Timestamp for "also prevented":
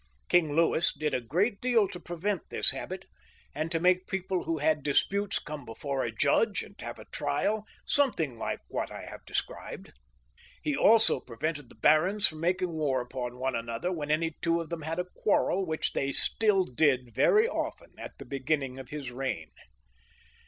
10.75-11.69